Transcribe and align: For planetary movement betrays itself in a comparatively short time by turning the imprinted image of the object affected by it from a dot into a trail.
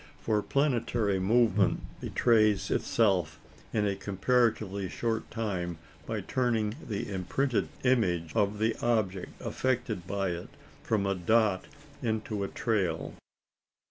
For 0.19 0.41
planetary 0.41 1.19
movement 1.19 1.81
betrays 1.99 2.71
itself 2.71 3.39
in 3.71 3.85
a 3.85 3.95
comparatively 3.95 4.89
short 4.89 5.29
time 5.29 5.77
by 6.07 6.21
turning 6.21 6.73
the 6.83 7.07
imprinted 7.07 7.67
image 7.83 8.31
of 8.35 8.57
the 8.57 8.75
object 8.81 9.39
affected 9.39 10.07
by 10.07 10.29
it 10.29 10.49
from 10.81 11.05
a 11.05 11.13
dot 11.13 11.65
into 12.01 12.43
a 12.43 12.47
trail. 12.47 13.13